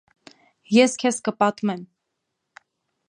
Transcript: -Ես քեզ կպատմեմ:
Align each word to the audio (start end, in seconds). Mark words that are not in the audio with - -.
-Ես 0.77 0.95
քեզ 1.03 1.19
կպատմեմ: 1.29 1.85